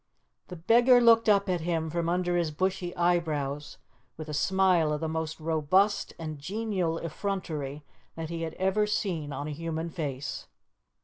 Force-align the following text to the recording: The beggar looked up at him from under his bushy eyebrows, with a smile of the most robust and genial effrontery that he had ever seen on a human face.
The 0.47 0.55
beggar 0.55 0.99
looked 0.99 1.29
up 1.29 1.47
at 1.47 1.61
him 1.61 1.91
from 1.91 2.09
under 2.09 2.35
his 2.35 2.49
bushy 2.49 2.95
eyebrows, 2.95 3.77
with 4.17 4.29
a 4.29 4.33
smile 4.33 4.91
of 4.91 4.99
the 4.99 5.07
most 5.07 5.39
robust 5.39 6.15
and 6.17 6.39
genial 6.39 6.97
effrontery 6.97 7.83
that 8.15 8.31
he 8.31 8.41
had 8.41 8.55
ever 8.55 8.87
seen 8.87 9.31
on 9.31 9.47
a 9.47 9.51
human 9.51 9.91
face. 9.91 10.47